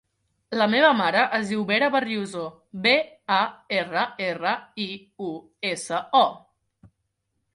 La 0.59 0.65
meva 0.69 0.87
mare 0.99 1.19
es 1.39 1.49
diu 1.51 1.65
Vera 1.71 1.89
Barriuso: 1.95 2.41
be, 2.87 2.93
a, 3.37 3.37
erra, 3.81 4.05
erra, 4.29 4.53
i, 4.85 4.89
u, 5.29 5.31
essa, 5.75 6.01
o. 6.23 6.89